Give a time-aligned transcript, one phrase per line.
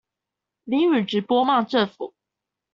[0.63, 2.15] 淋雨直播罵政府